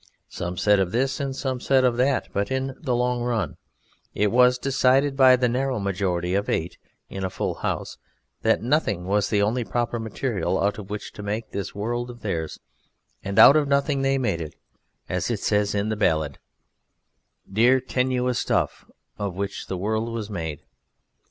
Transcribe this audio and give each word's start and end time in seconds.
Some 0.29 0.57
said 0.57 0.79
of 0.79 0.91
this, 0.91 1.19
and 1.19 1.35
some 1.35 1.59
said 1.59 1.83
of 1.83 1.95
that, 1.97 2.27
but 2.33 2.49
in 2.49 2.73
the 2.81 2.95
long 2.95 3.21
run 3.21 3.57
it 4.15 4.31
was 4.31 4.57
decided 4.57 5.15
by 5.15 5.35
the 5.35 5.47
narrow 5.47 5.77
majority 5.79 6.33
of 6.33 6.49
eight 6.49 6.79
in 7.07 7.23
a 7.23 7.29
full 7.29 7.53
house 7.53 7.99
that 8.41 8.63
Nothing 8.63 9.05
was 9.05 9.29
the 9.29 9.43
only 9.43 9.63
proper 9.63 9.99
material 9.99 10.59
out 10.59 10.79
of 10.79 10.89
which 10.89 11.13
to 11.13 11.21
make 11.21 11.51
this 11.51 11.75
World 11.75 12.09
of 12.09 12.21
theirs, 12.21 12.59
and 13.23 13.37
out 13.37 13.55
of 13.55 13.67
Nothing 13.67 14.01
they 14.01 14.17
made 14.17 14.41
it: 14.41 14.55
as 15.07 15.29
it 15.29 15.39
says 15.39 15.75
in 15.75 15.89
the 15.89 15.95
Ballade: 15.95 16.39
Dear, 17.53 17.79
tenuous 17.79 18.39
stuff, 18.39 18.85
of 19.19 19.35
which 19.35 19.67
the 19.67 19.77
world 19.77 20.09
was 20.11 20.31
made. 20.31 20.63